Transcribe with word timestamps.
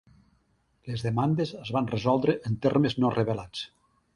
Les 0.91 1.03
demandes 1.07 1.53
es 1.65 1.71
van 1.77 1.91
resoldre 1.93 2.35
en 2.51 2.59
termes 2.65 2.99
no 3.05 3.13
revelats. 3.19 3.63